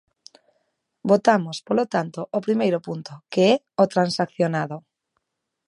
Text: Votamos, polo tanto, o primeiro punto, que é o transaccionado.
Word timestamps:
Votamos, 1.11 1.57
polo 1.67 1.85
tanto, 1.93 2.19
o 2.37 2.43
primeiro 2.47 2.79
punto, 2.87 3.13
que 3.31 3.41
é 3.51 3.53
o 3.83 3.85
transaccionado. 3.93 4.77